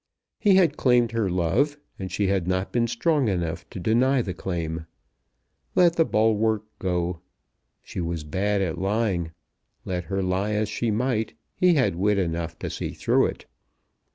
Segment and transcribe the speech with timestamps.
[0.39, 4.33] He had claimed her love, and she had not been strong enough to deny the
[4.33, 4.87] claim.
[5.75, 7.19] Let the bulwark go.
[7.83, 9.29] She was bad at lying.
[9.85, 13.45] Let her lie as she might, he had wit enough to see through it.